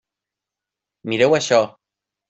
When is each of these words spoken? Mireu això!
Mireu 1.13 1.39
això! 1.41 1.65